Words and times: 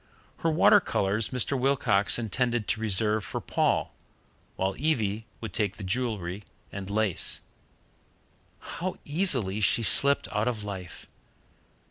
Her 0.37 0.49
water 0.49 0.79
colours 0.79 1.29
Mr. 1.29 1.55
Wilcox 1.55 2.17
intended 2.17 2.67
to 2.69 2.81
reserve 2.81 3.23
for 3.23 3.39
Paul, 3.39 3.93
while 4.55 4.75
Evie 4.75 5.27
would 5.41 5.53
take 5.53 5.77
the 5.77 5.83
jewellery 5.83 6.43
and 6.71 6.89
lace. 6.89 7.39
How 8.61 8.95
easily 9.05 9.59
she 9.61 9.83
slipped 9.83 10.27
out 10.35 10.47
of 10.47 10.63
life! 10.63 11.05